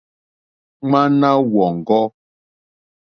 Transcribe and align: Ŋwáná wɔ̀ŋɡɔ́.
Ŋwáná 0.89 1.29
wɔ̀ŋɡɔ́. 1.53 2.05